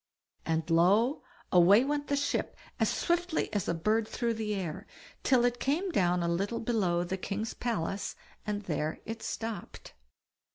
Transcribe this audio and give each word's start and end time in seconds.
And 0.47 0.67
lo! 0.67 1.21
away 1.51 1.83
went 1.85 2.07
the 2.07 2.15
ship 2.15 2.57
as 2.79 2.89
swiftly 2.89 3.53
as 3.53 3.67
a 3.67 3.75
bird 3.75 4.07
through 4.07 4.33
the 4.33 4.55
air, 4.55 4.87
till 5.21 5.45
it 5.45 5.59
came 5.59 5.91
down 5.91 6.23
a 6.23 6.27
little 6.27 6.59
below 6.59 7.03
the 7.03 7.17
king's 7.17 7.53
palace, 7.53 8.15
and 8.43 8.63
there 8.63 8.99
it 9.05 9.21
stopped. 9.21 9.93